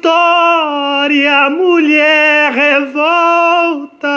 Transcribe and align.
história, 0.00 1.50
mulher 1.50 2.52
revolta, 2.52 4.08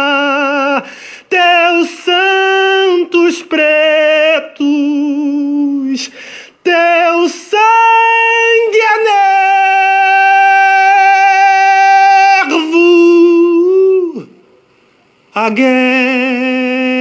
teus 1.29 1.89
santos 1.89 3.41
pretos, 3.43 4.61
teu 6.63 7.27
sangue 7.27 8.79
é 8.79 9.03
nervo, 12.45 12.63
a 15.35 15.49
guerra, 15.49 16.93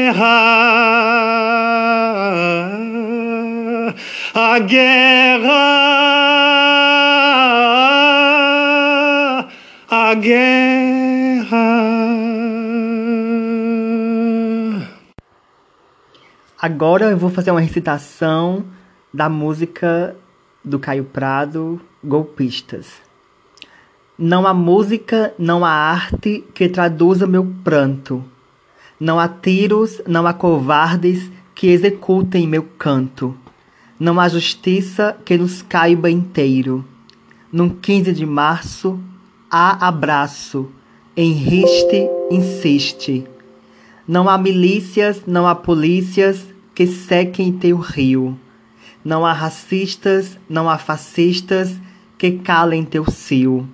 a 4.34 4.58
guerra, 4.58 6.11
a 10.12 10.14
guerra. 10.14 11.56
Agora 16.60 17.10
eu 17.10 17.16
vou 17.16 17.30
fazer 17.30 17.50
uma 17.50 17.60
recitação 17.60 18.64
da 19.12 19.30
música 19.30 20.14
do 20.62 20.78
Caio 20.78 21.04
Prado, 21.04 21.80
Golpistas. 22.04 23.00
Não 24.18 24.46
há 24.46 24.52
música, 24.52 25.32
não 25.38 25.64
há 25.64 25.70
arte 25.70 26.44
que 26.52 26.68
traduza 26.68 27.26
meu 27.26 27.50
pranto. 27.64 28.22
Não 29.00 29.18
há 29.18 29.26
tiros, 29.26 30.02
não 30.06 30.26
há 30.26 30.34
covardes 30.34 31.30
que 31.54 31.68
executem 31.68 32.46
meu 32.46 32.64
canto. 32.78 33.34
Não 33.98 34.20
há 34.20 34.28
justiça 34.28 35.16
que 35.24 35.38
nos 35.38 35.62
caiba 35.62 36.10
inteiro. 36.10 36.84
Num 37.50 37.70
15 37.70 38.12
de 38.12 38.26
março, 38.26 39.00
há 39.52 39.86
abraço, 39.86 40.72
enriste, 41.14 42.08
insiste. 42.30 43.26
Não 44.08 44.26
há 44.26 44.38
milícias, 44.38 45.24
não 45.26 45.46
há 45.46 45.54
polícias 45.54 46.42
que 46.74 46.86
sequem 46.86 47.52
teu 47.52 47.76
rio. 47.76 48.40
Não 49.04 49.26
há 49.26 49.32
racistas, 49.34 50.38
não 50.48 50.70
há 50.70 50.78
fascistas 50.78 51.76
que 52.16 52.38
calem 52.38 52.82
teu 52.82 53.04
cio. 53.10 53.68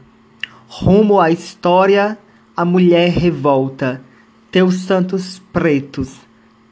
Rumo 0.66 1.20
à 1.20 1.30
história, 1.30 2.18
a 2.56 2.64
mulher 2.64 3.10
revolta, 3.10 4.02
teus 4.50 4.80
santos 4.80 5.40
pretos, 5.52 6.16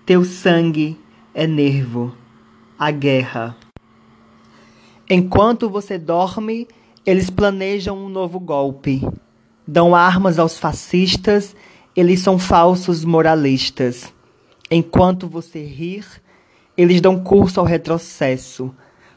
teu 0.04 0.24
sangue 0.24 0.98
é 1.32 1.46
nervo, 1.46 2.12
a 2.76 2.90
guerra. 2.90 3.56
Enquanto 5.08 5.70
você 5.70 5.96
dorme, 5.96 6.66
eles 7.06 7.30
planejam 7.30 7.96
um 7.96 8.08
novo 8.08 8.40
golpe. 8.40 9.06
Dão 9.66 9.94
armas 9.94 10.38
aos 10.38 10.58
fascistas, 10.58 11.54
eles 11.94 12.20
são 12.20 12.38
falsos 12.38 13.04
moralistas. 13.04 14.12
Enquanto 14.68 15.28
você 15.28 15.64
rir, 15.64 16.04
eles 16.76 17.00
dão 17.00 17.18
curso 17.18 17.60
ao 17.60 17.66
retrocesso. 17.66 18.74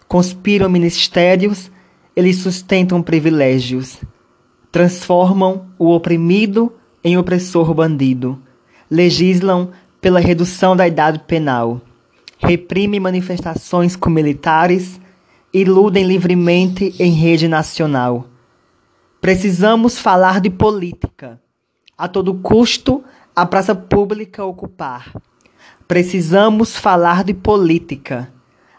Conspiram 0.07 0.69
ministérios, 0.69 1.71
eles 2.15 2.37
sustentam 2.37 3.01
privilégios. 3.01 3.97
Transformam 4.71 5.67
o 5.77 5.89
oprimido 5.89 6.71
em 7.03 7.17
opressor 7.17 7.73
bandido. 7.73 8.39
Legislam 8.89 9.71
pela 9.99 10.19
redução 10.19 10.75
da 10.75 10.87
idade 10.87 11.19
penal. 11.27 11.81
Reprimem 12.37 12.99
manifestações 12.99 13.95
com 13.95 14.09
militares. 14.09 15.01
Iludem 15.51 16.05
livremente 16.05 16.93
em 16.99 17.11
rede 17.11 17.47
nacional. 17.47 18.27
Precisamos 19.19 19.97
falar 19.97 20.39
de 20.39 20.47
política. 20.47 21.41
A 21.97 22.07
todo 22.07 22.35
custo, 22.35 23.03
a 23.35 23.47
praça 23.47 23.73
pública 23.73 24.45
ocupar. 24.45 25.11
Precisamos 25.87 26.75
falar 26.75 27.23
de 27.23 27.33
política. 27.33 28.31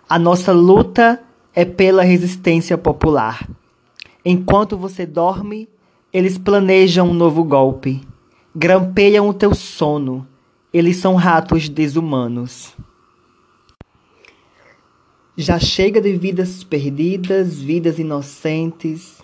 A 0.08 0.16
nossa 0.16 0.52
luta 0.52 1.20
é 1.52 1.64
pela 1.64 2.04
resistência 2.04 2.78
popular. 2.78 3.48
Enquanto 4.24 4.78
você 4.78 5.04
dorme, 5.04 5.68
eles 6.12 6.38
planejam 6.38 7.08
um 7.10 7.14
novo 7.14 7.42
golpe. 7.42 8.00
Grampeiam 8.54 9.28
o 9.28 9.34
teu 9.34 9.56
sono. 9.56 10.24
Eles 10.72 10.98
são 10.98 11.16
ratos 11.16 11.68
desumanos. 11.68 12.76
Já 15.40 15.58
chega 15.58 16.00
de 16.00 16.12
vidas 16.12 16.62
perdidas, 16.62 17.54
vidas 17.54 17.98
inocentes, 17.98 19.22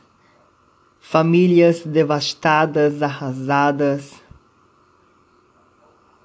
famílias 0.99 1.84
devastadas, 1.84 3.03
arrasadas 3.03 4.15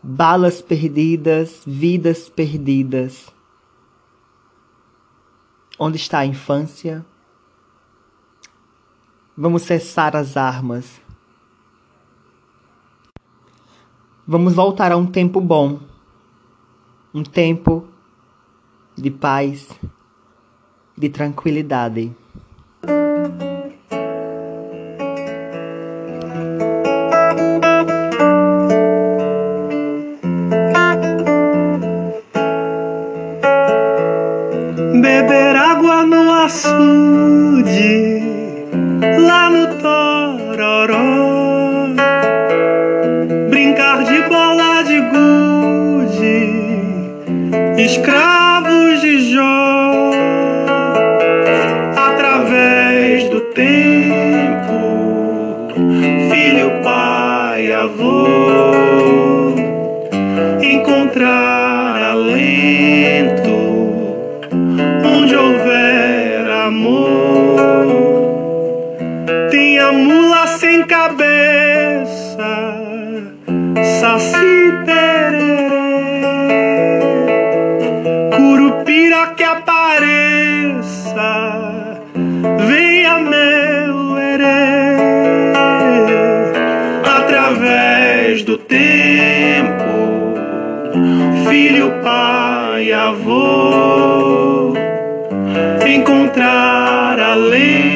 balas 0.01 0.61
perdidas, 0.61 1.61
vidas 1.65 2.29
perdidas. 2.29 3.27
Onde 5.77 5.97
está 5.97 6.19
a 6.19 6.25
infância? 6.25 7.05
Vamos 9.37 9.63
cessar 9.63 10.15
as 10.15 10.37
armas. 10.37 11.01
Vamos 14.27 14.53
voltar 14.53 14.91
a 14.91 14.97
um 14.97 15.05
tempo 15.05 15.41
bom, 15.41 15.79
um 17.13 17.23
tempo 17.23 17.87
de 18.95 19.11
paz, 19.11 19.67
de 20.97 21.09
tranquilidade. 21.09 22.11
beber 35.01 35.55
água 35.55 36.05
no 36.05 36.31
açude, 36.33 38.21
lá 39.27 39.49
no 39.49 39.67
Tororó, 39.81 40.99
brincar 43.49 44.03
de 44.03 44.21
bola 44.29 44.83
de 44.83 45.01
gude, 45.11 46.45
escravos 47.81 48.40
avô, 57.73 59.53
encontrar 60.61 62.11
alento 62.11 63.51
onde 65.05 65.35
houver 65.35 66.49
amor. 66.65 67.87
Tem 69.49 69.79
a 69.79 69.91
mula 69.91 70.47
sem 70.47 70.83
cabeça, 70.83 72.47
saci 73.99 74.73
pererê, 74.85 75.80
do 88.43 88.57
tempo, 88.57 90.33
filho, 91.47 91.91
pai, 92.03 92.91
avô 92.91 94.73
encontrar 95.85 97.19
alento 97.19 97.90